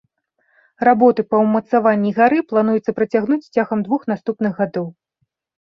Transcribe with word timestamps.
Работы 0.87 1.25
па 1.33 1.41
ўмацаванні 1.43 2.15
гары 2.17 2.39
плануецца 2.55 2.97
працягнуць 3.03 3.49
цягам 3.59 3.87
двух 3.91 4.11
наступных 4.15 4.51
гадоў. 4.65 4.93